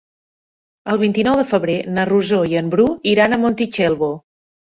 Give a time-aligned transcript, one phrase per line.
[0.93, 4.11] El vint-i-nou de febrer na Rosó i en Bru iran a Montitxelvo.